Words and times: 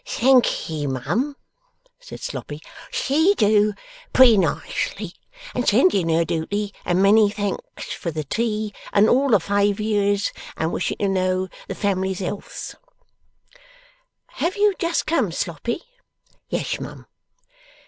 'Thankee, 0.03 0.87
mum,' 0.87 1.35
said 1.99 2.19
Sloppy, 2.19 2.59
'she 2.89 3.35
do 3.37 3.71
pretty 4.13 4.35
nicely, 4.35 5.13
and 5.53 5.67
sending 5.67 6.09
her 6.09 6.25
dooty 6.25 6.73
and 6.85 7.03
many 7.03 7.29
thanks 7.29 7.93
for 7.93 8.09
the 8.09 8.23
tea 8.23 8.73
and 8.93 9.07
all 9.07 9.29
faviours 9.39 10.31
and 10.57 10.71
wishing 10.73 10.97
to 10.97 11.07
know 11.07 11.47
the 11.67 11.75
family's 11.75 12.17
healths.' 12.17 12.75
'Have 14.29 14.57
you 14.57 14.73
just 14.79 15.05
come, 15.05 15.31
Sloppy?' 15.31 15.83
'Yes, 16.49 16.79
mum. 16.79 17.05